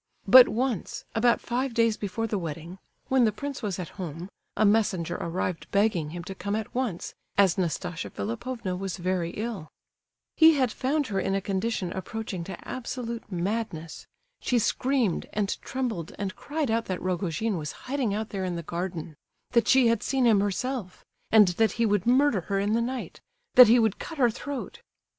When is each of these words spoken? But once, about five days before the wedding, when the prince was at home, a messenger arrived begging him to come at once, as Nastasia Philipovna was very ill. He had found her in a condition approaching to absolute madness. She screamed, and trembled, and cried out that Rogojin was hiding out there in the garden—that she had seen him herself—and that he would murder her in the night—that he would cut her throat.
But 0.27 0.47
once, 0.49 1.05
about 1.13 1.41
five 1.41 1.75
days 1.75 1.95
before 1.95 2.25
the 2.25 2.39
wedding, 2.39 2.79
when 3.09 3.23
the 3.23 3.31
prince 3.31 3.61
was 3.61 3.77
at 3.77 3.89
home, 4.01 4.29
a 4.57 4.65
messenger 4.65 5.15
arrived 5.17 5.69
begging 5.69 6.09
him 6.09 6.23
to 6.23 6.33
come 6.33 6.55
at 6.55 6.73
once, 6.73 7.13
as 7.37 7.55
Nastasia 7.55 8.09
Philipovna 8.09 8.75
was 8.75 8.97
very 8.97 9.29
ill. 9.33 9.67
He 10.35 10.55
had 10.55 10.71
found 10.71 11.05
her 11.13 11.19
in 11.19 11.35
a 11.35 11.39
condition 11.39 11.91
approaching 11.93 12.43
to 12.45 12.67
absolute 12.67 13.31
madness. 13.31 14.07
She 14.39 14.57
screamed, 14.57 15.27
and 15.33 15.55
trembled, 15.61 16.13
and 16.17 16.35
cried 16.35 16.71
out 16.71 16.85
that 16.85 16.99
Rogojin 16.99 17.55
was 17.59 17.71
hiding 17.85 18.11
out 18.11 18.29
there 18.29 18.43
in 18.43 18.55
the 18.55 18.63
garden—that 18.63 19.67
she 19.67 19.85
had 19.87 20.01
seen 20.01 20.25
him 20.25 20.39
herself—and 20.39 21.49
that 21.49 21.73
he 21.73 21.85
would 21.85 22.07
murder 22.07 22.41
her 22.41 22.59
in 22.59 22.73
the 22.73 22.81
night—that 22.81 23.67
he 23.67 23.77
would 23.77 23.99
cut 23.99 24.17
her 24.17 24.31
throat. 24.31 24.79